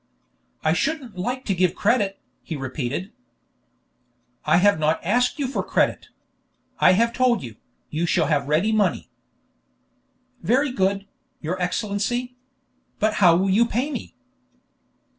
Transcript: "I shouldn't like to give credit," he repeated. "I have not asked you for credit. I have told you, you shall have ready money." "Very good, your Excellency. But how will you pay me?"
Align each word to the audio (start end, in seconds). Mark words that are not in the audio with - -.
"I 0.63 0.73
shouldn't 0.73 1.15
like 1.15 1.45
to 1.45 1.53
give 1.53 1.75
credit," 1.75 2.19
he 2.41 2.55
repeated. 2.55 3.11
"I 4.45 4.57
have 4.57 4.79
not 4.79 4.99
asked 5.03 5.37
you 5.37 5.45
for 5.47 5.61
credit. 5.61 6.07
I 6.79 6.93
have 6.93 7.13
told 7.13 7.43
you, 7.43 7.57
you 7.91 8.07
shall 8.07 8.25
have 8.25 8.49
ready 8.49 8.71
money." 8.71 9.09
"Very 10.41 10.71
good, 10.71 11.05
your 11.39 11.61
Excellency. 11.61 12.35
But 12.97 13.13
how 13.21 13.35
will 13.35 13.51
you 13.51 13.67
pay 13.67 13.91
me?" 13.91 14.15